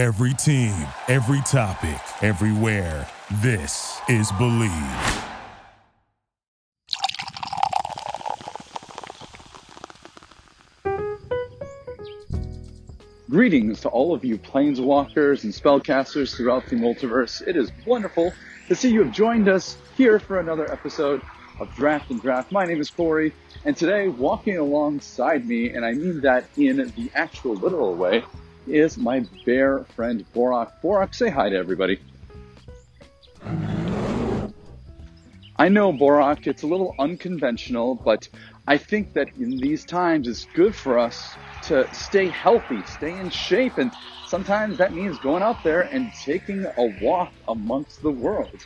[0.00, 0.72] Every team,
[1.08, 3.06] every topic, everywhere.
[3.42, 5.24] This is Bleav.
[13.28, 17.46] Greetings to all of you planeswalkers and spellcasters throughout the multiverse.
[17.46, 18.32] It is wonderful
[18.68, 21.20] to see you have joined us here for another episode
[21.60, 22.50] of Draft and Draft.
[22.50, 23.34] My name is Corey,
[23.66, 28.24] and today, walking alongside me, and I mean that in the actual literal way,
[28.70, 30.72] is my bear friend Borak.
[30.82, 32.00] Borak, say hi to everybody.
[35.56, 38.28] I know, Borak, it's a little unconventional, but
[38.66, 43.28] I think that in these times it's good for us to stay healthy, stay in
[43.28, 43.92] shape, and
[44.26, 48.64] sometimes that means going out there and taking a walk amongst the world.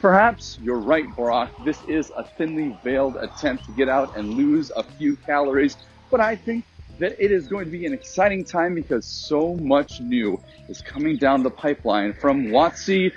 [0.00, 1.50] Perhaps you're right, Borak.
[1.64, 5.76] This is a thinly veiled attempt to get out and lose a few calories,
[6.10, 6.64] but I think
[6.98, 11.16] that it is going to be an exciting time because so much new is coming
[11.16, 13.12] down the pipeline from WotC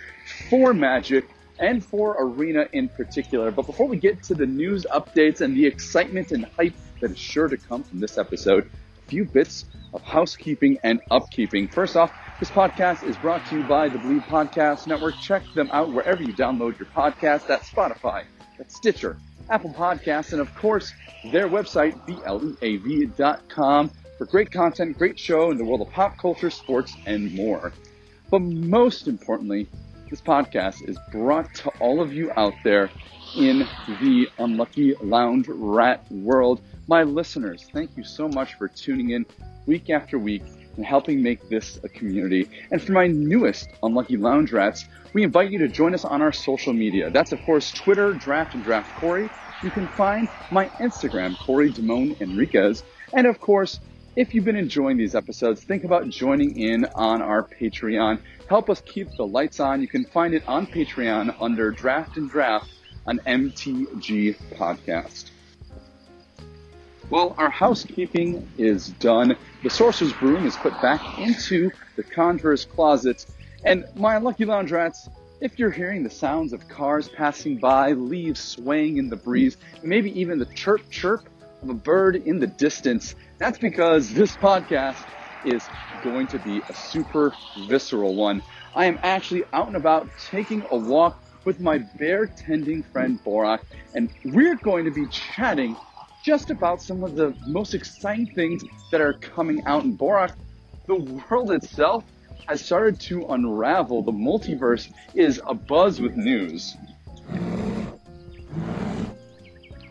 [0.50, 3.52] for Magic and for Arena in particular.
[3.52, 7.20] But before we get to the news updates and the excitement and hype that is
[7.20, 11.72] sure to come from this episode, a few bits of housekeeping and upkeeping.
[11.72, 15.16] First off, this podcast is brought to you by the Bleav Podcast Network.
[15.22, 17.48] Check them out wherever you download your podcast.
[17.48, 18.24] That's Spotify,
[18.58, 19.18] that's Stitcher,
[19.54, 25.64] Apple Podcasts, and of course, their website, bleav.com, for great content, great show in the
[25.64, 27.72] world of pop culture, sports, and more.
[28.32, 29.68] But most importantly,
[30.10, 32.90] this podcast is brought to all of you out there
[33.38, 33.68] in
[34.02, 36.60] the Unlucky Lounge Rat world.
[36.88, 39.24] My listeners, thank you so much for tuning in
[39.68, 40.42] week after week
[40.76, 42.50] and helping make this a community.
[42.72, 46.32] And for my newest Unlucky Lounge Rats, we invite you to join us on our
[46.32, 47.10] social media.
[47.10, 49.30] That's, of course, Twitter, Draft and Draft Corey.
[49.62, 52.84] You can find my Instagram, Corey Damone Enriquez.
[53.14, 53.80] And of course,
[54.16, 58.20] if you've been enjoying these episodes, think about joining in on our Patreon.
[58.48, 59.82] Help us keep the lights on.
[59.82, 62.70] You can find it on Patreon under Draft and Draft,
[63.08, 65.32] an MTG podcast.
[67.14, 69.38] Well, our housekeeping is done.
[69.62, 73.28] The Sorcerer's Broom is put back into the Conjurer's Closet.
[73.64, 75.10] And my lucky lounge rats,
[75.40, 79.84] if you're hearing the sounds of cars passing by, leaves swaying in the breeze, and
[79.84, 81.30] maybe even the chirp chirp
[81.62, 85.06] of a bird in the distance, that's because this podcast
[85.46, 85.70] is
[86.02, 88.42] going to be a super visceral one.
[88.74, 93.60] I am actually out and about taking a walk with my bear tending friend Borak,
[93.94, 95.78] and we're going to be chatting
[96.24, 100.34] just about some of the most exciting things that are coming out in Borak.
[100.88, 102.06] The world itself
[102.48, 104.02] has started to unravel.
[104.02, 106.76] The multiverse is abuzz with news.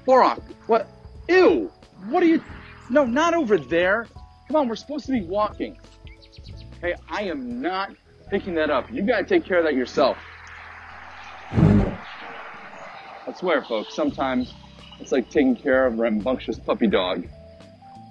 [0.07, 0.89] Borak, what?
[1.29, 1.71] Ew!
[2.09, 2.43] What are you?
[2.91, 4.07] No, not over there.
[4.49, 5.79] Come on, we're supposed to be walking.
[6.81, 7.95] Hey, I am not
[8.29, 8.91] picking that up.
[8.91, 10.17] You gotta take care of that yourself.
[13.25, 14.53] I swear, folks, sometimes
[15.03, 17.27] it's like taking care of a rambunctious puppy dog.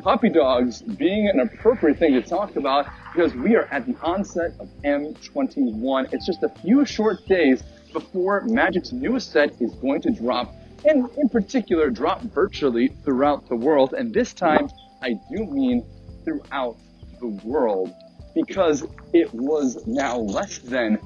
[0.04, 4.52] Puppy dogs being an appropriate thing to talk about because we are at the onset
[4.60, 6.12] of M21.
[6.12, 7.64] It's just a few short days
[7.94, 10.54] before Magic's newest set is going to drop,
[10.84, 13.94] and in particular, drop virtually throughout the world.
[13.94, 14.70] And this time,
[15.02, 15.86] I do mean
[16.26, 16.76] throughout
[17.22, 17.94] the world
[18.36, 21.00] because it was now less than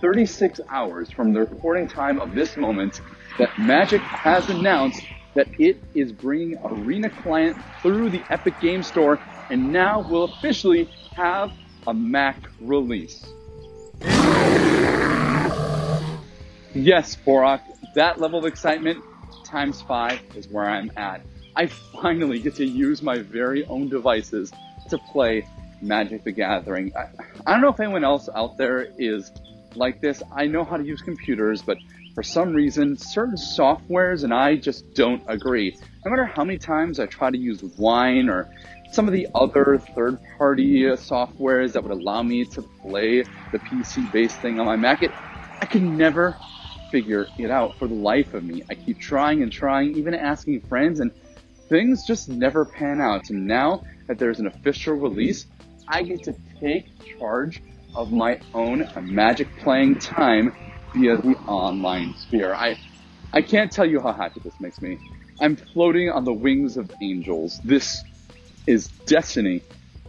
[0.00, 3.02] 36 hours from the recording time of this moment
[3.38, 5.02] that Magic has announced
[5.36, 9.20] that it is bringing Arena Client through the Epic Game Store
[9.50, 11.52] and now will officially have
[11.86, 13.24] a Mac release.
[16.74, 17.60] Yes, Borak,
[17.94, 19.02] that level of excitement
[19.44, 21.22] times five is where I'm at.
[21.54, 24.52] I finally get to use my very own devices
[24.90, 25.46] to play
[25.80, 26.92] Magic the Gathering.
[26.96, 27.08] I,
[27.46, 29.32] I don't know if anyone else out there is
[29.74, 30.22] like this.
[30.34, 31.78] I know how to use computers, but
[32.16, 35.76] for some reason, certain softwares and I just don't agree.
[36.02, 38.48] No matter how many times I try to use Wine or
[38.90, 43.58] some of the other third party uh, softwares that would allow me to play the
[43.58, 45.12] PC based thing on my Mac, it,
[45.60, 46.34] I can never
[46.90, 48.62] figure it out for the life of me.
[48.70, 51.10] I keep trying and trying, even asking friends, and
[51.68, 53.28] things just never pan out.
[53.28, 55.44] And now that there's an official release,
[55.86, 56.86] I get to take
[57.18, 57.62] charge
[57.94, 60.54] of my own magic playing time
[60.96, 62.54] via the online sphere.
[62.54, 62.78] I,
[63.32, 64.98] I can't tell you how happy this makes me.
[65.40, 67.60] I'm floating on the wings of angels.
[67.62, 68.02] This
[68.66, 69.62] is destiny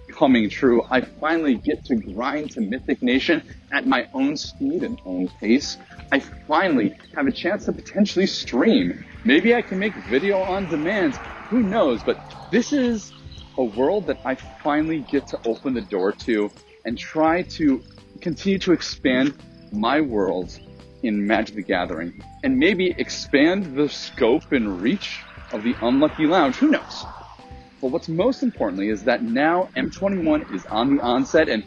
[0.10, 0.84] coming true.
[0.89, 5.78] I finally get to grind to Mythic Nation at my own speed and own pace.
[6.12, 9.04] I finally have a chance to potentially stream.
[9.25, 11.18] Maybe I can make video on demand.
[11.50, 12.01] Who knows?
[12.04, 12.18] But
[12.51, 13.12] this is
[13.57, 16.50] a world that I finally get to open the door to
[16.86, 17.83] and try to
[18.22, 19.36] continue to expand
[19.74, 20.57] my world
[21.04, 25.22] in Magic the Gathering and maybe expand the scope and reach
[25.52, 26.56] of the Unlucky Lounge.
[26.56, 27.06] Who knows?
[27.82, 31.64] But what's most importantly is that now M21 is on the onset and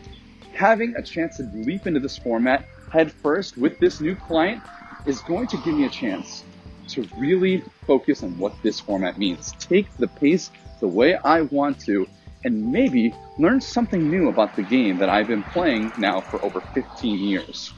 [0.53, 4.62] having a chance to leap into this format head first with this new client
[5.06, 6.44] is going to give me a chance
[6.88, 9.53] to really focus on what this format means.
[9.61, 10.50] Take the pace
[10.81, 12.09] the way I want to
[12.44, 16.61] and maybe learn something new about the game that I've been playing now for over
[16.61, 17.73] 15 years.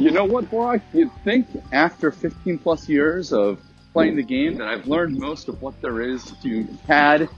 [0.00, 0.80] You know what, Borak?
[0.94, 3.60] You'd think after 15 plus years of
[3.92, 7.28] playing the game that I've learned most of what there is to CAD,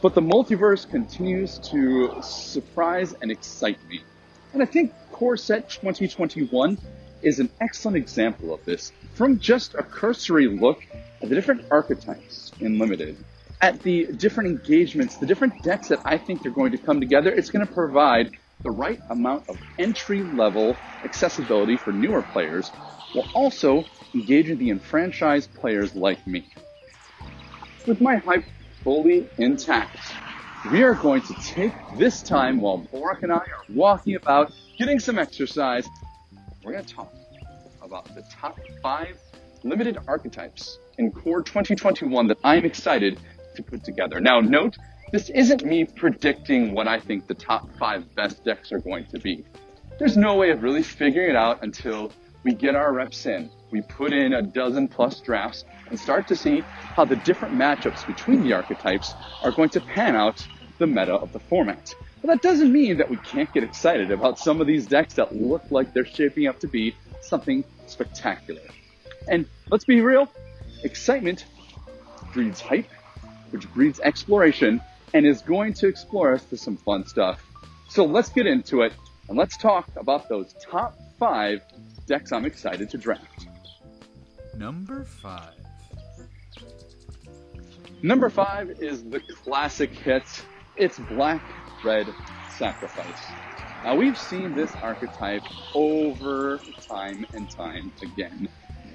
[0.00, 4.00] but the multiverse continues to surprise and excite me.
[4.54, 6.78] And I think Core Set 2021
[7.20, 10.82] is an excellent example of this from just a cursory look
[11.20, 13.22] at the different archetypes in Limited,
[13.60, 17.30] at the different engagements, the different decks that I think are going to come together.
[17.30, 18.30] It's going to provide
[18.62, 22.70] the right amount of entry level accessibility for newer players
[23.12, 23.84] while also
[24.14, 26.44] engaging the enfranchised players like me.
[27.86, 28.44] With my hype
[28.82, 29.98] fully intact,
[30.70, 34.98] we are going to take this time while Borak and I are walking about, getting
[34.98, 35.88] some exercise.
[36.64, 37.12] We're going to talk
[37.80, 39.18] about the top five
[39.62, 43.18] limited archetypes in Core 2021 that I'm excited
[43.54, 44.20] to put together.
[44.20, 44.76] Now, note,
[45.10, 49.18] this isn't me predicting what I think the top five best decks are going to
[49.18, 49.44] be.
[49.98, 52.12] There's no way of really figuring it out until
[52.44, 53.50] we get our reps in.
[53.70, 56.62] We put in a dozen plus drafts and start to see
[56.94, 60.46] how the different matchups between the archetypes are going to pan out
[60.78, 61.94] the meta of the format.
[62.20, 65.34] But that doesn't mean that we can't get excited about some of these decks that
[65.34, 68.62] look like they're shaping up to be something spectacular.
[69.28, 70.30] And let's be real,
[70.84, 71.46] excitement
[72.32, 72.90] breeds hype,
[73.50, 74.80] which breeds exploration,
[75.14, 77.44] and is going to explore us to some fun stuff.
[77.88, 78.92] So let's get into it
[79.28, 81.62] and let's talk about those top five
[82.06, 83.46] decks I'm excited to draft.
[84.56, 85.54] Number five.
[88.02, 90.24] Number five is the classic hit.
[90.76, 91.42] It's Black
[91.84, 92.06] Red
[92.56, 93.26] Sacrifice.
[93.84, 95.42] Now we've seen this archetype
[95.74, 98.48] over time and time again.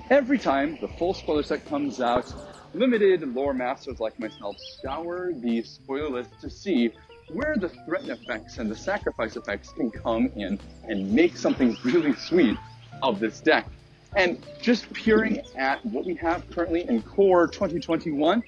[0.09, 2.33] Every time the full spoiler set comes out,
[2.73, 6.91] limited lore masters like myself scour the spoiler list to see
[7.29, 12.13] where the threat effects and the sacrifice effects can come in and make something really
[12.13, 12.57] sweet
[13.01, 13.67] of this deck.
[14.15, 18.43] And just peering at what we have currently in Core 2021,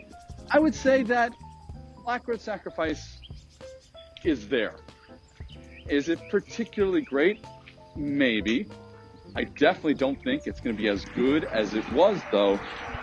[0.51, 1.33] I would say that
[2.03, 3.17] Black Red Sacrifice
[4.23, 4.75] is there.
[5.87, 7.43] Is it particularly great?
[7.95, 8.67] Maybe.
[9.35, 12.59] I definitely don't think it's going to be as good as it was, though,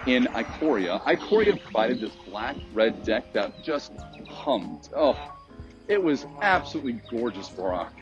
[0.07, 1.01] in Ikoria.
[1.05, 3.93] Ikoria provided this black red deck that just
[4.29, 4.89] hummed.
[4.97, 5.17] Oh,
[5.89, 7.93] it was absolutely gorgeous, Borak.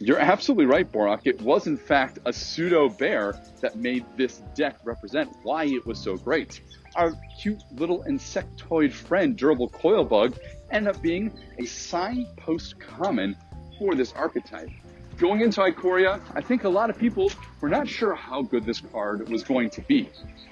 [0.00, 1.22] You're absolutely right, Borak.
[1.24, 5.98] It was, in fact, a pseudo bear that made this deck represent why it was
[5.98, 6.60] so great.
[6.94, 10.38] Our cute little insectoid friend, Durable Coilbug,
[10.70, 13.36] ended up being a signpost common
[13.78, 14.70] for this archetype.
[15.18, 18.80] Going into Ikoria, I think a lot of people were not sure how good this
[18.80, 20.08] card was going to be.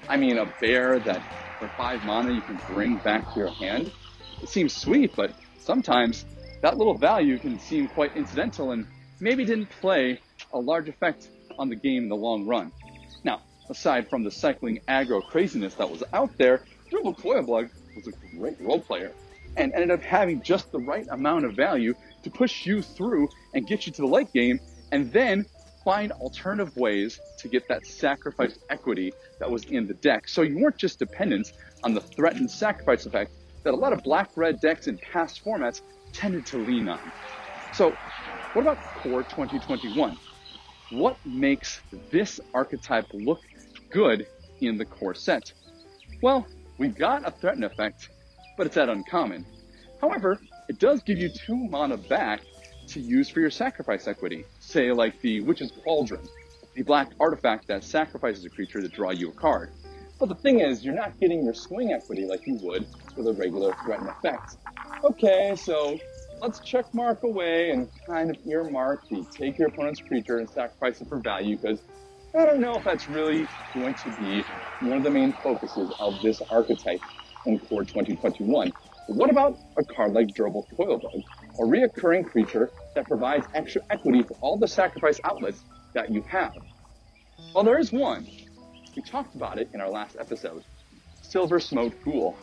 [0.09, 1.23] I mean, a bear that
[1.57, 3.93] for five mana you can bring back to your hand.
[4.43, 6.25] It seems sweet, but sometimes
[6.61, 8.85] that little value can seem quite incidental and
[9.21, 10.19] maybe didn't play
[10.51, 12.73] a large effect on the game in the long run.
[13.23, 18.37] Now, aside from the cycling aggro craziness that was out there, Durable Coilbug was a
[18.37, 19.13] great role player
[19.55, 21.93] and ended up having just the right amount of value
[22.29, 24.59] to push you through and get you to the late game
[24.91, 25.45] and then
[25.83, 30.27] find alternative ways to get that sacrifice equity that was in the deck.
[30.27, 31.53] So you weren't just dependent
[31.83, 33.31] on the threatened sacrifice effect
[33.63, 35.81] that a lot of black red decks in past formats
[36.11, 36.99] tended to lean on.
[37.73, 37.91] So
[38.53, 40.17] what about Core 2021?
[40.89, 41.81] What makes
[42.11, 43.41] this archetype look
[43.89, 44.27] good
[44.61, 45.53] in the core set?
[46.21, 48.09] Well, we've got a threaten effect
[48.57, 49.45] but it's at uncommon.
[50.01, 52.41] However, it does give you two mana back
[52.87, 56.27] to use for your sacrifice equity, say like the Witch's Cauldron,
[56.75, 59.71] the black artifact that sacrifices a creature to draw you a card.
[60.19, 63.33] But the thing is, you're not getting your swing equity like you would with a
[63.33, 64.57] regular threat and effect.
[65.03, 65.99] Okay, so
[66.41, 71.01] let's check mark away and kind of earmark the take your opponent's creature and sacrifice
[71.01, 71.81] it for value because
[72.37, 74.43] I don't know if that's really going to be
[74.79, 77.01] one of the main focuses of this archetype
[77.45, 78.73] in Core 2021.
[79.07, 81.23] What about a card like Durable Coilbug,
[81.59, 86.53] a reoccurring creature that provides extra equity for all the sacrifice outlets that you have?
[87.55, 88.27] Well, there is one.
[88.95, 90.63] We talked about it in our last episode.
[91.23, 92.35] Silversmote Ghoul.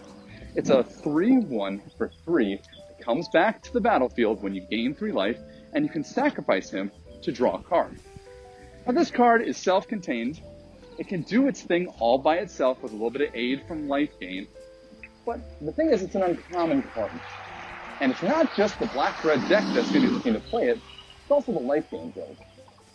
[0.57, 5.13] It's a 3-1 for 3 that comes back to the battlefield when you gain 3
[5.13, 5.39] life,
[5.75, 6.91] and you can sacrifice him
[7.23, 8.01] to draw a card.
[8.87, 10.41] Now this card is self-contained.
[10.97, 13.87] It can do its thing all by itself with a little bit of aid from
[13.87, 14.47] life gain.
[15.27, 17.11] But the thing is, it's an uncommon card.
[18.01, 20.79] And it's not just the black-red deck that's going to be looking to play it,
[21.23, 22.37] it's also the life game build.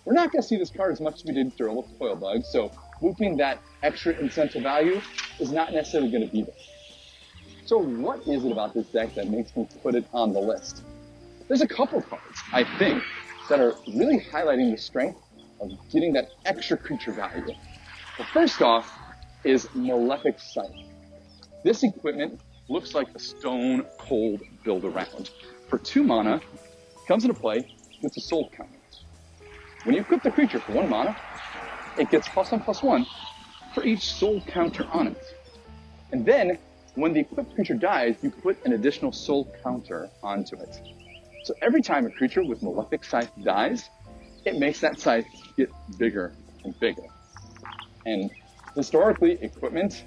[0.06, 2.72] We're not going to see this card as much as we did Durable Coilbug, so
[3.00, 5.02] whooping that extra incentive value
[5.40, 6.56] is not necessarily going to be there.
[7.66, 10.84] So what is it about this deck that makes me put it on the list?
[11.48, 13.04] There's a couple cards, I think,
[13.50, 15.20] that are really highlighting the strength
[15.60, 17.54] of getting that extra creature value.
[18.18, 18.92] The first off
[19.44, 20.89] is Malefic Scythe.
[21.64, 22.40] This equipment
[22.70, 25.32] looks like a stone cold build around.
[25.68, 26.42] For two mana,
[27.08, 27.68] comes into play
[28.02, 28.80] with a soul counter.
[29.84, 31.18] When you equip the creature for one mana,
[31.98, 33.06] it gets plus one plus one
[33.74, 35.36] for each soul counter on it.
[36.12, 36.58] And then,
[36.96, 40.82] when the equipped creature dies, you put an additional soul counter onto it.
[41.44, 43.90] So every time a creature with Malefic Scythe dies,
[44.46, 45.26] it makes that scythe
[45.58, 47.04] get bigger and bigger.
[48.06, 48.32] And
[48.76, 50.04] historically, equipment,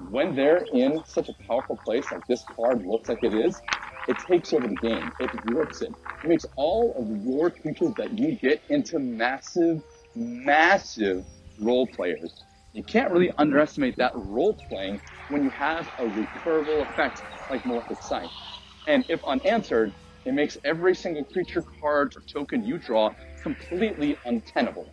[0.00, 3.60] when they're in such a powerful place like this card looks like it is,
[4.08, 5.12] it takes over the game.
[5.18, 5.94] It warps it.
[6.22, 9.82] It makes all of your creatures that you get into massive,
[10.14, 11.24] massive
[11.58, 12.44] role players.
[12.72, 18.02] You can't really underestimate that role playing when you have a recurable effect like Malefic
[18.02, 18.30] Scythe.
[18.86, 19.94] And if unanswered,
[20.26, 24.92] it makes every single creature card or token you draw completely untenable.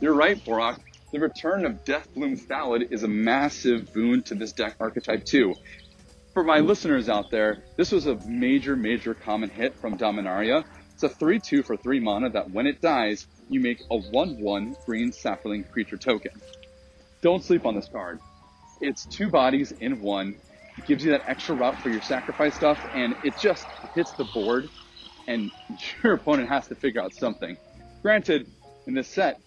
[0.00, 0.78] You're right, Borak.
[1.10, 5.54] The return of Deathbloom Thallid is a massive boon to this deck archetype too.
[6.34, 10.64] For my listeners out there, this was a major, major common hit from Dominaria.
[10.92, 15.10] It's a 3-2 for 3 mana that when it dies, you make a 1-1 green
[15.10, 16.32] sapling creature token.
[17.20, 18.20] Don't sleep on this card.
[18.80, 20.36] It's two bodies in one.
[20.76, 24.24] It gives you that extra route for your sacrifice stuff, and it just hits the
[24.24, 24.68] board,
[25.26, 25.50] and
[26.04, 27.56] your opponent has to figure out something.
[28.02, 28.46] Granted,
[28.86, 29.40] in this set,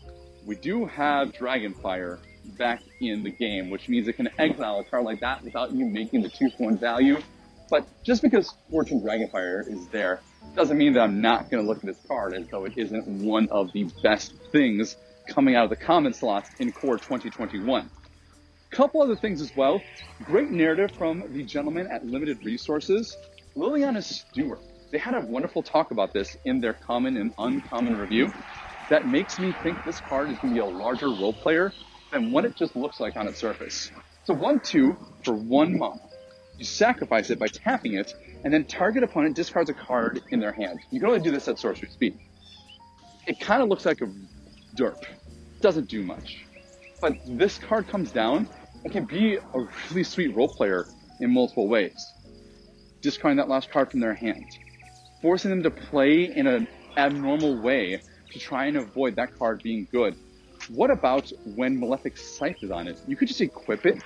[0.46, 2.20] we do have Dragonfire
[2.58, 5.86] back in the game, which means it can exile a card like that without you
[5.86, 7.18] making the 2 for 1 value.
[7.70, 10.22] But just because Fortune Dragonfire is there
[10.56, 13.08] doesn't mean that I'm not going to look at this card as though it isn't
[13.08, 17.90] one of the best things coming out of the common slots in Core 2021.
[18.72, 19.82] Couple other things as well.
[20.24, 23.18] Great narrative from the gentleman at Limited Resources,
[23.56, 24.62] Liliana Stewart.
[24.92, 28.34] They had a wonderful talk about this in their common and uncommon review
[28.92, 31.74] that makes me think this card is going to be a larger role player
[32.12, 33.90] than what it just looks like on its surface.
[34.26, 36.02] So one two for one mana.
[36.58, 40.52] You sacrifice it by tapping it, and then target opponent discards a card in their
[40.52, 40.82] hand.
[40.92, 42.20] You can only do this at sorcery speed.
[43.28, 44.12] It kind of looks like a
[44.76, 45.02] derp.
[45.62, 46.46] Doesn't do much.
[47.00, 48.50] But this card comes down
[48.84, 50.86] and can be a really sweet role player
[51.22, 51.96] in multiple ways.
[53.02, 54.46] Discarding that last card from their hand.
[55.22, 56.68] Forcing them to play in an
[56.98, 60.16] abnormal way to try and avoid that card being good.
[60.70, 63.00] What about when Malefic Scythe is on it?
[63.08, 64.02] You could just equip it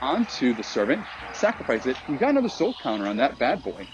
[0.00, 3.86] onto the servant, sacrifice it, you got another soul counter on that bad boy.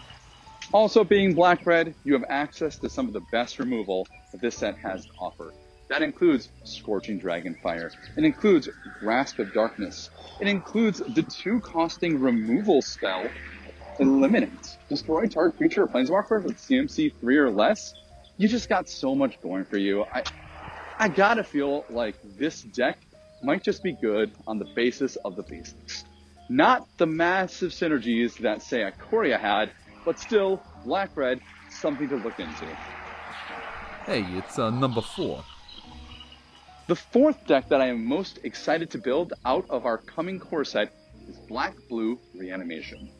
[0.73, 4.57] Also being black red, you have access to some of the best removal that this
[4.57, 5.53] set has to offer.
[5.89, 7.91] That includes Scorching Dragonfire.
[8.17, 8.69] It includes
[9.01, 10.11] Grasp of Darkness.
[10.41, 13.29] It includes the two costing removal spell,
[14.01, 14.79] Eliminate.
[14.89, 17.95] Destroy target creature or planeswalker with CMC 3 or less
[18.37, 20.05] you just got so much going for you.
[20.13, 20.25] I,
[20.99, 22.99] I gotta feel like this deck
[23.43, 26.05] might just be good on the basis of the basics.
[26.49, 29.71] Not the massive synergies that, say, Ikoria had,
[30.05, 32.67] but still, black red, something to look into.
[34.05, 35.43] Hey, it's uh, number four.
[36.87, 40.67] The fourth deck that I am most excited to build out of our coming core
[40.67, 40.93] set
[41.27, 43.11] is Black Blue Reanimation.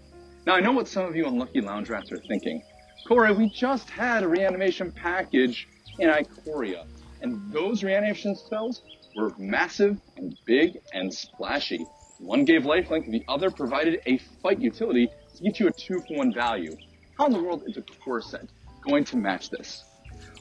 [0.47, 2.63] Now, I know what some of you unlucky lounge rats are thinking.
[3.07, 5.69] Corey, we just had a reanimation package
[5.99, 6.87] in Ikoria,
[7.21, 8.81] and those reanimation spells
[9.15, 11.85] were massive and big and splashy.
[12.19, 16.17] One gave lifelink, the other provided a fight utility to get you a two for
[16.17, 16.75] one value.
[17.19, 18.49] How in the world is a core set
[18.81, 19.85] going to match this?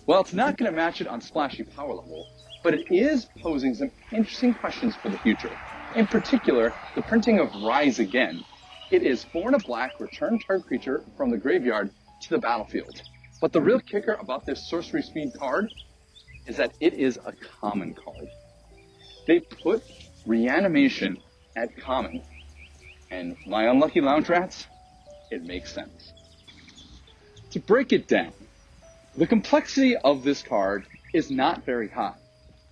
[0.05, 2.27] Well, it's not going to match it on splashy power level,
[2.63, 5.51] but it is posing some interesting questions for the future.
[5.96, 8.46] In particular, the printing of Rise Again.
[8.89, 11.91] It is four and a black, return target creature from the graveyard
[12.24, 13.01] to the battlefield.
[13.42, 15.74] But the real kicker about this sorcery speed card
[16.48, 18.27] is that it is a common card.
[19.27, 19.84] They put
[20.25, 21.18] reanimation
[21.56, 22.22] at common.
[23.12, 24.68] And my unlucky lounge rats,
[25.32, 26.13] it makes sense.
[27.51, 28.34] To break it down,
[29.15, 32.15] The complexity of this card is not very high.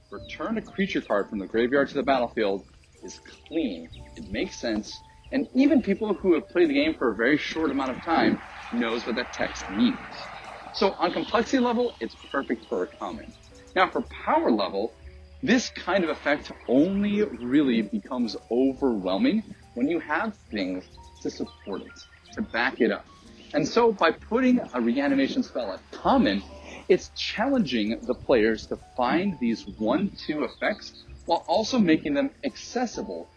[0.09, 2.65] Return a creature card from the graveyard to the battlefield
[3.03, 4.99] is clean, it makes sense,
[5.31, 8.41] and even people who have played the game for a very short amount of time
[8.73, 10.27] knows what that text means.
[10.73, 13.31] So on complexity level, it's perfect for a common.
[13.75, 14.93] Now for power level,
[15.43, 20.85] this kind of effect only really becomes overwhelming when you have things
[21.21, 23.05] to support it, to back it up.
[23.53, 26.41] And so by putting a reanimation spell at common,
[26.87, 33.29] it's challenging the players to find these one-two effects while also making them accessible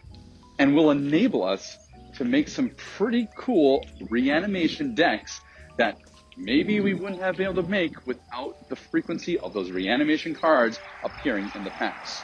[0.57, 1.77] and will enable us
[2.17, 5.41] to make some pretty cool reanimation decks
[5.77, 5.97] that
[6.37, 10.79] maybe we wouldn't have been able to make without the frequency of those reanimation cards
[11.03, 12.21] appearing in the packs.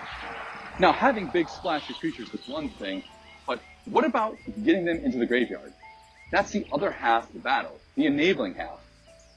[0.79, 3.03] Now, having big splashy creatures is one thing,
[3.45, 5.73] but what about getting them into the graveyard?
[6.31, 8.79] That's the other half of the battle, the enabling half.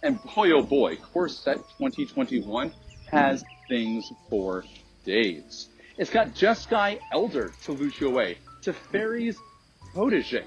[0.03, 2.73] And boy, oh boy, Core Set 2021
[3.11, 4.65] has things for
[5.05, 5.69] days.
[5.99, 9.39] It's got Jeskai Elder to loot you away, Teferi's
[9.95, 10.45] Protege,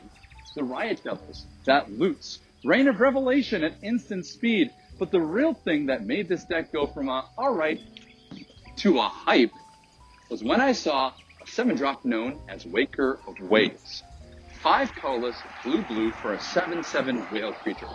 [0.56, 5.86] the Riot Devils, that loots, Rain of Revelation at instant speed, but the real thing
[5.86, 7.80] that made this deck go from a alright
[8.76, 9.54] to a hype
[10.30, 14.04] was when I saw a 7 drop known as Waker of Waves.
[14.62, 17.88] 5 colorless, blue blue for a 7 7 whale creature.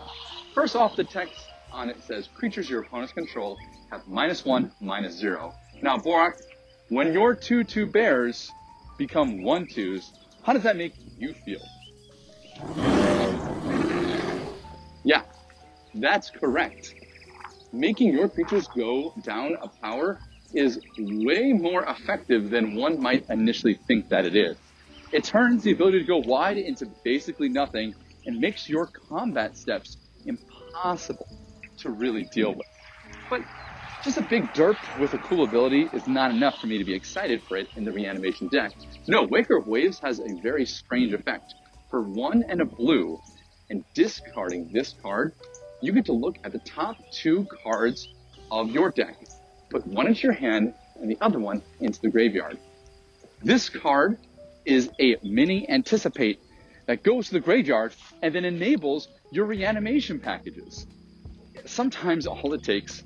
[0.55, 3.59] First off, the text on it says creatures your opponents control
[3.91, 5.53] have minus 1, minus 0.
[5.83, 6.41] Now, Borak,
[6.89, 8.51] when your 2 2 bears
[8.97, 10.13] become 1 2s,
[10.45, 11.61] how does that make you feel?
[15.05, 15.23] Yeah,
[15.95, 16.95] that's correct.
[17.73, 20.21] Making your creatures go down a power
[20.53, 24.57] is way more effective than one might initially think that it is.
[25.13, 27.95] It turns the ability to go wide into basically nothing
[28.27, 31.29] and makes your combat steps impossible
[31.79, 32.67] to really deal with.
[33.31, 33.43] But
[34.03, 36.93] just a big derp with a cool ability is not enough for me to be
[36.93, 38.73] excited for it in the reanimation deck.
[39.07, 41.55] No, Waker of Waves has a very strange effect.
[41.89, 43.21] For one and a blue,
[43.71, 45.33] and discarding this card,
[45.81, 48.09] you get to look at the top two cards
[48.51, 49.17] of your deck.
[49.71, 52.59] Put one into your hand and the other one into the graveyard.
[53.43, 54.19] This card
[54.65, 56.41] is a mini anticipate
[56.87, 60.87] that goes to the graveyard and then enables your reanimation packages.
[61.65, 63.03] Sometimes all it takes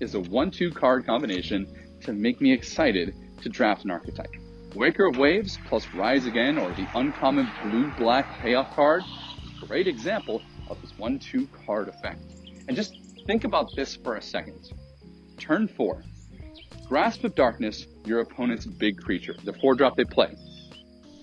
[0.00, 1.66] is a 1 2 card combination
[2.00, 4.34] to make me excited to draft an archetype.
[4.74, 9.02] Waker of Waves plus Rise Again or the uncommon blue black payoff card,
[9.66, 12.20] great example of this 1 2 card effect.
[12.68, 14.72] And just think about this for a second.
[15.38, 16.02] Turn 4.
[16.88, 20.36] Grasp of Darkness, your opponent's big creature, the 4 drop they play.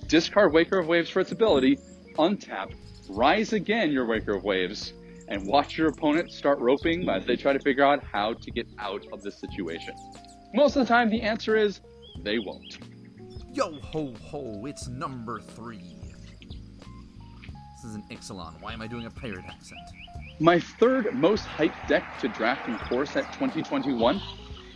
[0.08, 1.78] Discard Waker of Waves for its ability,
[2.18, 2.74] untap,
[3.10, 4.94] Rise Again your Waker of Waves,
[5.28, 8.68] and watch your opponent start roping as they try to figure out how to get
[8.80, 9.94] out of this situation.
[10.54, 11.82] Most of the time, the answer is
[12.24, 12.78] they won't.
[13.54, 15.96] Yo ho ho, it's number three.
[16.40, 18.62] This is an Ixalan.
[18.62, 19.80] Why am I doing a pirate accent?
[20.40, 24.22] My third most hyped deck to draft in Core Set 2021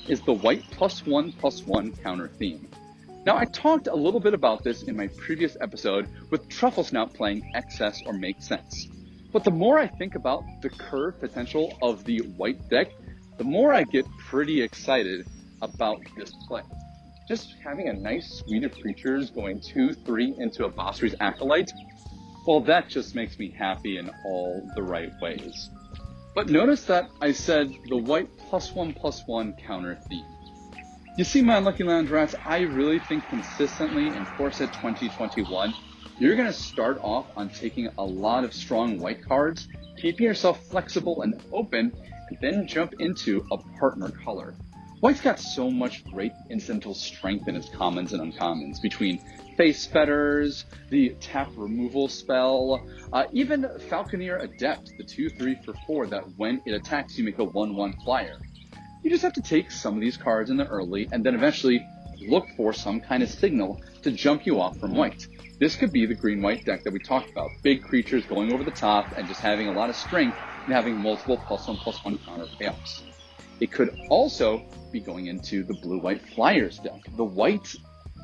[0.07, 2.67] is the white plus one plus one counter theme.
[3.25, 7.13] Now, I talked a little bit about this in my previous episode with Truffle Snout
[7.13, 8.87] playing Excess or Make Sense.
[9.31, 12.91] But the more I think about the curve potential of the white deck,
[13.37, 15.25] the more I get pretty excited
[15.61, 16.63] about this play.
[17.27, 21.71] Just having a nice suite of creatures going 2 3 into a Basri's Acolyte,
[22.45, 25.69] well, that just makes me happy in all the right ways.
[26.33, 30.25] But notice that I said the white plus 1 plus 1 counter theme.
[31.17, 35.73] You see, my Unlucky Lounge rats, I really think consistently in Core Set 2021,
[36.21, 40.63] you're going to start off on taking a lot of strong white cards, keeping yourself
[40.67, 41.91] flexible and open,
[42.29, 44.53] and then jump into a partner color.
[44.99, 49.19] White's got so much great incidental strength in its commons and uncommons between
[49.57, 56.05] Faith's Fetters, the tap removal spell, uh, even Falconeer Adept, the 2 3 for 4
[56.05, 58.37] that when it attacks you make a 1 1 flyer.
[59.01, 61.83] You just have to take some of these cards in the early and then eventually
[62.27, 65.25] look for some kind of signal to jump you off from white.
[65.61, 67.51] This could be the green white deck that we talked about.
[67.61, 70.99] Big creatures going over the top and just having a lot of strength and having
[70.99, 73.03] multiple plus one plus one counter payoffs.
[73.59, 77.03] It could also be going into the blue white flyers deck.
[77.15, 77.75] The white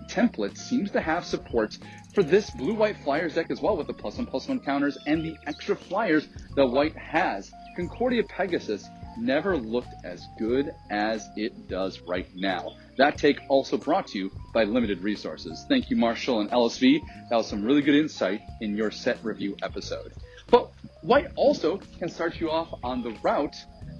[0.09, 1.77] template seems to have support
[2.15, 4.97] for this blue white flyers deck as well with the plus one plus one counters
[5.05, 7.51] and the extra flyers that white has.
[7.75, 12.75] Concordia Pegasus never looked as good as it does right now.
[12.97, 15.65] That take also brought to you by Limited Resources.
[15.69, 17.01] Thank you, Marshall and LSV.
[17.29, 20.13] That was some really good insight in your set review episode.
[20.49, 23.55] But White also can start you off on the route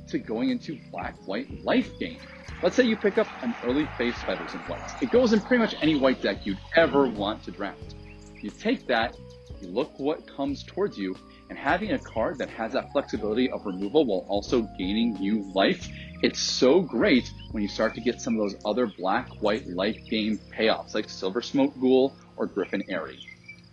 [0.09, 2.19] to going into black white life game.
[2.61, 4.91] Let's say you pick up an early Faith's Fetters in white.
[5.01, 7.95] It goes in pretty much any white deck you'd ever want to draft.
[8.41, 9.15] You take that,
[9.61, 11.15] you look what comes towards you,
[11.49, 15.89] and having a card that has that flexibility of removal while also gaining you life,
[16.21, 19.97] it's so great when you start to get some of those other black white life
[20.09, 23.19] gain payoffs like Silversmote Ghoul or Griffin Aerie.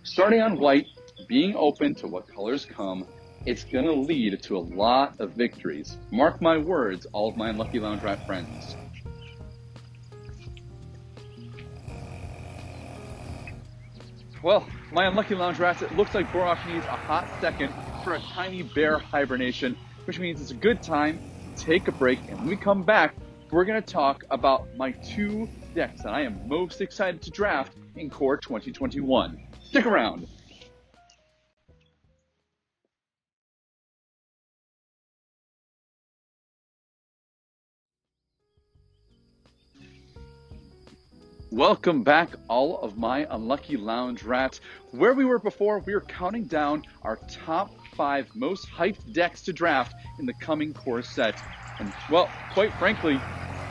[0.02, 0.86] Starting on white,
[1.28, 3.06] being open to what colors come,
[3.46, 5.98] it's going to lead to a lot of victories.
[6.10, 8.76] Mark my words, all of my Unlucky Lounge Rat friends.
[14.42, 18.20] Well, my Unlucky Lounge Rats, it looks like Borak needs a hot second for a
[18.20, 21.20] tiny bear hibernation, which means it's a good time
[21.56, 22.20] to take a break.
[22.28, 23.16] And when we come back,
[23.50, 27.72] we're going to talk about my two decks that I am most excited to draft
[27.96, 29.36] in Core 2021.
[29.64, 30.28] Stick around.
[41.54, 44.60] Welcome back, all of my unlucky lounge rats.
[44.90, 49.52] Where we were before, we were counting down our top five most hyped decks to
[49.52, 51.40] draft in the coming core set.
[51.78, 53.20] And well, quite frankly,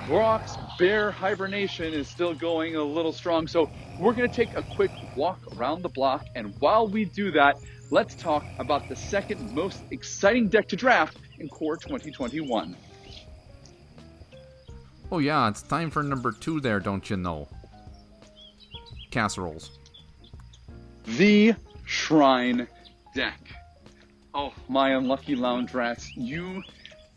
[0.08, 3.48] Borak's Bear Hibernation is still going a little strong.
[3.48, 3.69] So
[4.00, 6.26] we're going to take a quick walk around the block.
[6.36, 7.58] And while we do that,
[7.91, 12.78] let's talk about the second most exciting deck to draft in Core 2021.
[15.12, 17.50] Oh, yeah, it's time for number two there, don't you know?
[19.13, 19.78] Casseroles.
[21.06, 21.54] The
[21.86, 22.67] Shrine
[23.13, 23.39] Deck.
[24.34, 26.63] Oh, my unlucky lounge rats, you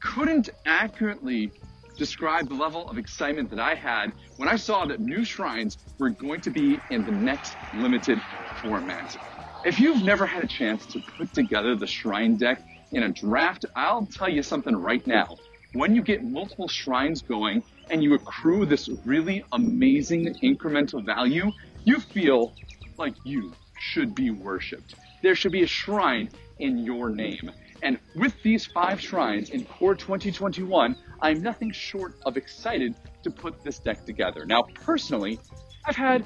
[0.01, 1.51] couldn't accurately
[1.97, 6.11] describe the level of excitement that I had when I saw that new shrines were
[6.11, 8.21] going to be in the next limited
[8.61, 9.17] format.
[9.65, 12.61] If you've never had a chance to put together the shrine deck
[12.93, 15.39] in a draft, I'll tell you something right now.
[15.73, 21.53] When you get multiple shrines going and you accrue this really amazing incremental value,
[21.85, 22.53] you feel
[22.99, 24.95] like you should be worshipped.
[25.23, 27.51] There should be a shrine in your name.
[27.83, 33.63] And with these five shrines in Core 2021, I'm nothing short of excited to put
[33.63, 34.47] this deck together.
[34.47, 35.39] Now, personally,
[35.85, 36.25] I've had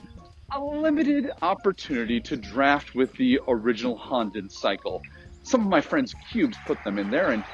[0.52, 5.02] a limited opportunity to draft with the original Honden cycle.
[5.42, 7.44] Some of my friends' cubes put them in there, and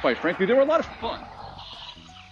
[0.00, 1.24] quite frankly, they were a lot of fun.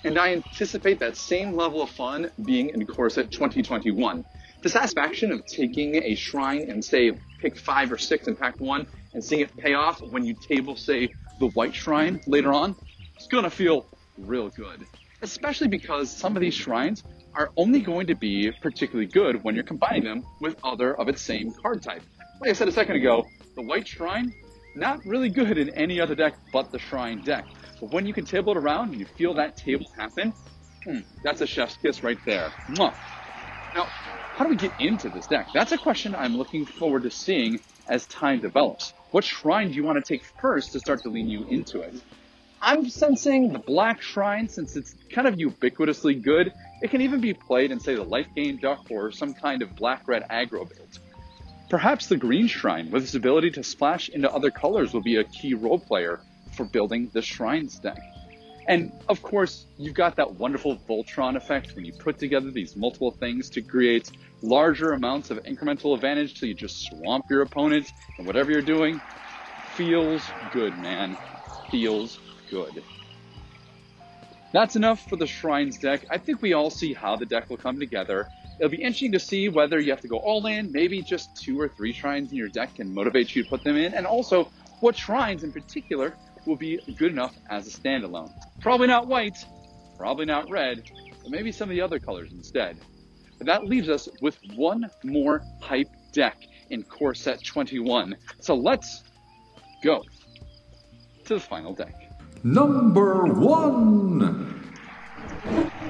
[0.07, 4.25] And I anticipate that same level of fun being in Core Set 2021
[4.63, 8.87] the satisfaction of taking a shrine and say pick five or six in pack one
[9.15, 12.75] and seeing it pay off when you table say the white shrine later on,
[13.15, 13.87] it's gonna feel
[14.19, 14.87] real good.
[15.23, 19.65] Especially because some of these shrines are only going to be particularly good when you're
[19.65, 22.03] combining them with other of its same card type.
[22.41, 24.33] Like I said a second ago, the white shrine,
[24.75, 27.47] not really good in any other deck but the shrine deck.
[27.81, 30.33] But when you can table it around and you feel that table happen,
[30.85, 32.51] hmm, that's a chef's kiss right there.
[32.71, 32.95] Mwah.
[33.75, 33.85] Now,
[34.37, 35.49] how do we get into this deck?
[35.53, 38.93] That's a question I'm looking forward to seeing as time develops.
[39.11, 41.95] What shrine do you want to take first to start to lean you into it?
[42.61, 46.53] I'm sensing the black shrine since it's kind of ubiquitously good.
[46.83, 49.77] It can even be played in, say, the life gain duck or some kind of
[49.77, 50.99] black red aggro build.
[51.69, 55.25] Perhaps the green shrine, with its ability to splash into other colors, will be a
[55.25, 56.21] key role player
[56.57, 58.01] for building the shrines deck.
[58.69, 63.13] And of course, you've got that wonderful Voltron effect when you put together these multiple
[63.13, 64.11] things to create
[64.43, 69.01] larger amounts of incremental advantage till you just swamp your opponent and whatever you're doing
[69.75, 71.17] feels good, man.
[71.71, 72.19] Feels
[72.51, 72.83] good.
[74.53, 76.07] That's enough for the Shrines deck.
[76.11, 78.29] I think we all see how the deck will come together.
[78.59, 81.61] It'll be interesting to see whether you have to go all in, maybe just two
[81.61, 84.51] or three shrines in your deck can motivate you to put them in, and also
[84.81, 86.17] what shrines in particular
[86.47, 88.33] will be good enough as a standalone.
[88.61, 89.45] Probably not white,
[89.97, 90.91] probably not red,
[91.23, 92.79] but maybe some of the other colors instead.
[93.39, 96.39] But that leaves us with one more hype deck
[96.71, 98.17] in core set 21.
[98.41, 99.05] So let's
[99.83, 100.05] go
[101.25, 101.95] to the final deck.
[102.43, 104.53] Number one.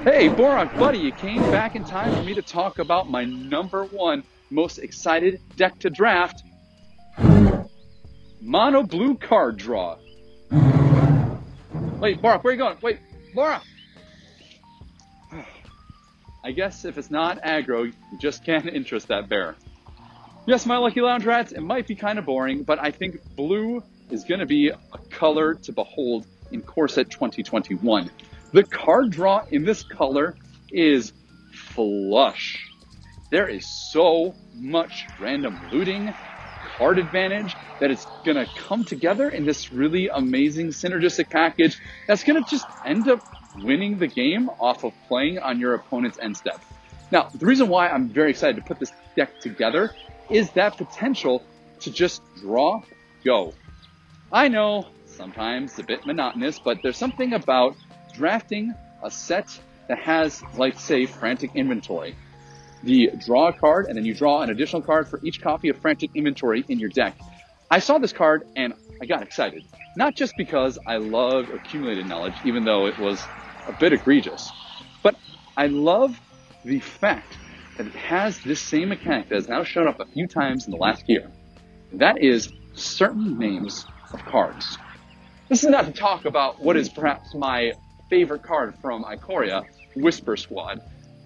[0.03, 3.85] Hey, Borak, buddy, you came back in time for me to talk about my number
[3.85, 6.43] one most excited deck to draft.
[8.41, 9.97] Mono blue card draw.
[10.51, 12.77] Wait, Borak, where are you going?
[12.81, 12.99] Wait,
[13.35, 13.61] Borak!
[16.43, 19.55] I guess if it's not aggro, you just can't interest that bear.
[20.45, 23.83] Yes, my lucky lounge rats, it might be kind of boring, but I think blue
[24.09, 24.77] is going to be a
[25.09, 28.09] color to behold in Core Set 2021.
[28.53, 30.37] The card draw in this color
[30.71, 31.11] is
[31.53, 32.65] flush.
[33.29, 36.13] There is so much random looting,
[36.77, 42.23] card advantage that it's going to come together in this really amazing synergistic package that's
[42.23, 43.21] going to just end up
[43.63, 46.61] winning the game off of playing on your opponent's end step.
[47.11, 49.95] Now, the reason why I'm very excited to put this deck together
[50.29, 51.43] is that potential
[51.79, 52.81] to just draw,
[53.23, 53.53] go.
[54.31, 57.75] I know sometimes a bit monotonous, but there's something about
[58.13, 62.15] drafting a set that has, like, say, frantic inventory.
[62.83, 66.11] The draw card, and then you draw an additional card for each copy of frantic
[66.15, 67.17] inventory in your deck.
[67.69, 69.65] I saw this card and I got excited.
[69.95, 73.21] Not just because I love accumulated knowledge, even though it was
[73.67, 74.51] a bit egregious,
[75.03, 75.15] but
[75.57, 76.19] I love
[76.63, 77.37] the fact
[77.77, 80.71] that it has this same mechanic that has now shown up a few times in
[80.71, 81.29] the last year.
[81.93, 84.77] That is certain names of cards.
[85.49, 87.73] This is not to talk about what is perhaps my
[88.09, 90.81] favorite card from Ikoria, Whisper Squad,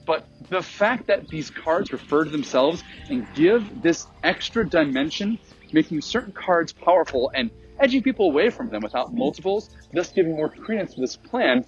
[0.06, 5.38] but the fact that these cards refer to themselves and give this extra dimension,
[5.72, 10.50] making certain cards powerful and edging people away from them without multiples, thus giving more
[10.50, 11.66] credence to this plan,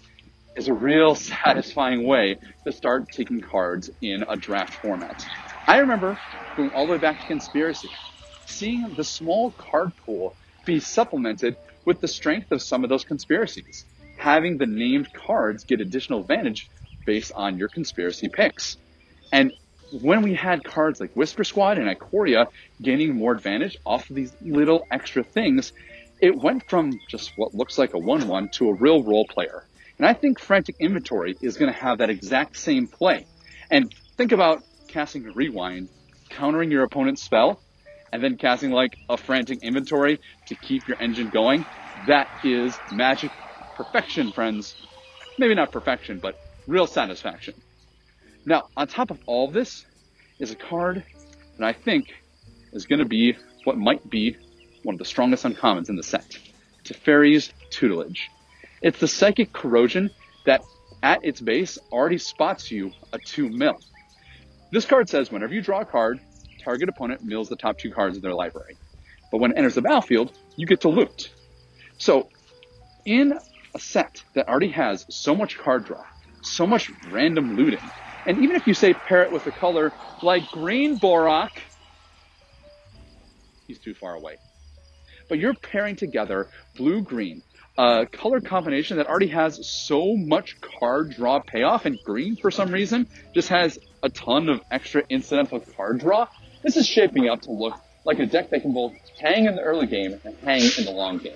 [0.55, 1.15] is a real
[1.45, 5.25] satisfying way to start taking cards in a draft format.
[5.67, 6.17] I remember
[6.55, 7.89] going all the way back to Conspiracy,
[8.45, 13.85] seeing the small card pool be supplemented with the strength of some of those conspiracies,
[14.17, 16.69] having the named cards get additional advantage
[17.05, 18.77] based on your conspiracy picks.
[19.31, 19.53] And
[20.01, 22.47] when we had cards like Whisper Squad and Ikoria
[22.81, 25.73] gaining more advantage off of these little extra things,
[26.19, 29.63] it went from just what looks like a 1-1 to a real role player.
[29.97, 33.25] And I think Frantic Inventory is going to have that exact same play.
[33.69, 35.89] And think about casting Rewind,
[36.29, 37.59] countering your opponent's spell,
[38.11, 41.65] and then casting like a Frantic Inventory to keep your engine going.
[42.07, 43.31] That is magic
[43.75, 44.75] perfection, friends.
[45.37, 47.53] Maybe not perfection, but real satisfaction.
[48.45, 49.85] Now, on top of all of this
[50.39, 51.03] is a card
[51.57, 52.13] that I think
[52.71, 54.35] is going to be what might be
[54.83, 56.37] one of the strongest uncommons in the set.
[56.83, 58.29] Teferi's Tutelage.
[58.81, 60.09] It's the Psychic Corrosion
[60.45, 60.61] that
[61.01, 63.79] at its base already spots you a 2 mil.
[64.71, 66.19] This card says whenever you draw a card,
[66.63, 68.75] target opponent mills the top two cards of their library.
[69.31, 71.31] But when it enters the battlefield, you get to loot.
[71.97, 72.29] So,
[73.05, 73.33] in
[73.75, 76.03] a set that already has so much card draw,
[76.45, 77.79] so much random looting.
[78.25, 81.51] And even if you say pair it with a color like green Borak,
[83.67, 84.37] he's too far away.
[85.29, 87.41] But you're pairing together blue green,
[87.77, 92.71] a color combination that already has so much card draw payoff, and green for some
[92.71, 96.27] reason just has a ton of extra incidental card draw.
[96.61, 97.73] This is shaping up to look
[98.05, 100.91] like a deck that can both hang in the early game and hang in the
[100.91, 101.33] long game.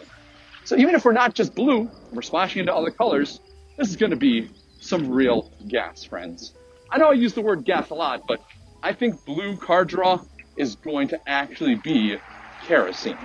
[0.65, 3.39] So even if we're not just blue, we're splashing into other colors,
[3.77, 4.49] this is going to be
[4.87, 6.53] some real gas, friends.
[6.89, 8.41] I know I use the word gas a lot, but
[8.81, 10.21] I think blue card draw
[10.55, 12.17] is going to actually be
[12.65, 13.17] kerosene.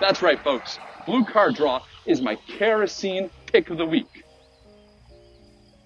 [0.00, 0.78] That's right, folks.
[1.06, 4.24] Blue card draw is my kerosene pick of the week.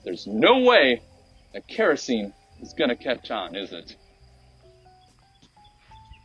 [0.04, 1.00] There's no way
[1.52, 3.96] that kerosene is going to catch on, is it?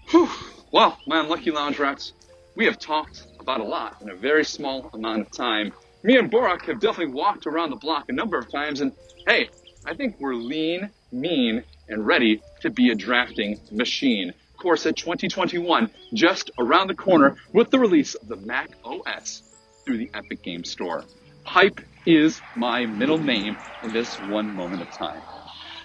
[0.09, 0.29] Whew.
[0.71, 2.13] Well, my unlucky lounge rats,
[2.55, 5.71] we have talked about a lot in a very small amount of time
[6.03, 8.91] me and Borak have definitely walked around the block a number of times, and
[9.27, 9.49] hey,
[9.86, 14.33] I think we're lean, mean, and ready to be a drafting machine.
[14.57, 19.43] Core Set 2021 just around the corner with the release of the Mac OS
[19.86, 21.03] through the Epic Games Store.
[21.43, 25.21] Hype is my middle name in this one moment of time.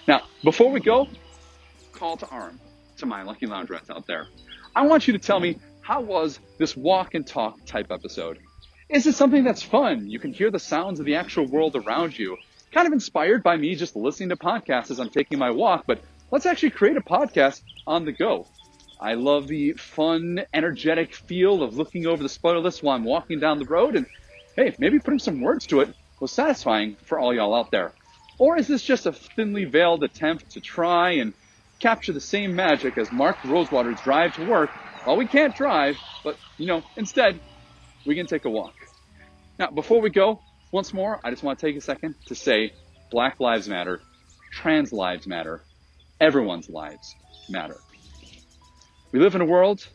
[0.07, 1.07] Now, before we go,
[1.91, 2.59] call to arm
[2.97, 4.27] to my lucky lounge rats out there.
[4.75, 8.39] I want you to tell me how was this walk and talk type episode?
[8.89, 10.09] Is it something that's fun?
[10.09, 12.37] You can hear the sounds of the actual world around you.
[12.73, 16.03] Kind of inspired by me just listening to podcasts as I'm taking my walk, but
[16.31, 18.45] let's actually create a podcast on the go.
[18.99, 23.39] I love the fun, energetic feel of looking over the spoiler list while I'm walking
[23.39, 24.05] down the road, and
[24.55, 27.93] hey, maybe putting some words to it was satisfying for all y'all out there.
[28.37, 31.33] Or is this just a thinly veiled attempt to try and
[31.79, 34.69] capture the same magic as Mark Rosewater's drive to work?
[35.05, 37.39] Well, we can't drive, but you know, instead,
[38.05, 38.73] we can take a walk.
[39.59, 42.73] Now, before we go, once more, I just want to take a second to say
[43.11, 44.01] Black Lives Matter,
[44.51, 45.63] trans lives matter,
[46.19, 47.15] everyone's lives
[47.49, 47.79] matter.
[49.11, 49.87] We live in a world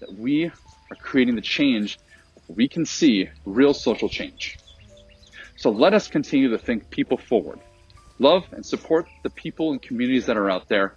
[0.00, 1.98] that we are creating the change
[2.56, 4.58] we can see real social change.
[5.56, 7.60] So let us continue to think people forward,
[8.18, 10.96] love and support the people and communities that are out there,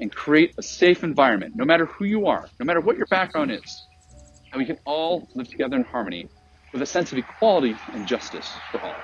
[0.00, 3.50] and create a safe environment, no matter who you are, no matter what your background
[3.50, 3.82] is,
[4.54, 6.28] and we can all live together in harmony
[6.72, 8.94] with a sense of equality and justice for all.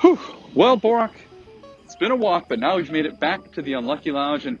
[0.00, 0.18] Whew.
[0.54, 1.12] Well, Borak,
[1.84, 4.58] it's been a walk, but now we've made it back to the Unlucky Lounge, and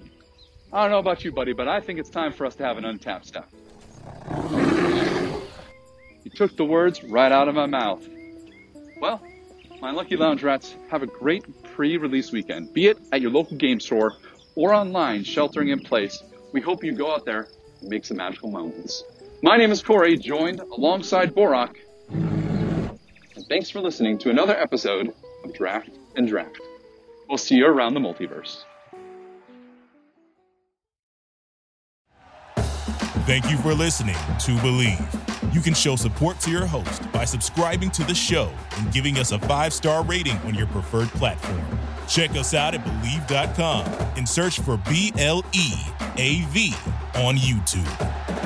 [0.72, 2.78] I don't know about you, buddy, but I think it's time for us to have
[2.78, 3.48] an untapped step.
[6.24, 8.06] You took the words right out of my mouth.
[9.00, 9.20] Well,
[9.82, 13.80] my lucky lounge rats have a great pre-release weekend, be it at your local game
[13.80, 14.16] store
[14.54, 16.22] or online sheltering in place.
[16.52, 17.48] We hope you go out there
[17.80, 19.04] and make some magical moments.
[19.42, 21.76] My name is Corey, joined alongside Borak.
[22.10, 25.14] And thanks for listening to another episode
[25.44, 26.58] of Draft and Draft.
[27.28, 28.64] We'll see you around the multiverse.
[33.26, 35.54] Thank you for listening to Bleav.
[35.54, 39.30] You can show support to your host by subscribing to the show and giving us
[39.30, 41.62] a five star rating on your preferred platform.
[42.08, 45.74] Check us out at Bleav.com and search for B L E
[46.16, 46.74] A V
[47.14, 48.39] on YouTube.